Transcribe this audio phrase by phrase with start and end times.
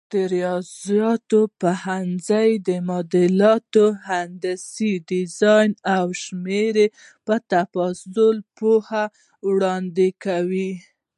[0.13, 6.85] د ریاضیاتو پوهنځی د معادلاتو، هندسي ډیزاین او شمېرو
[7.25, 9.03] پر تفصیل پوهه
[9.47, 10.71] وړاندې کوي.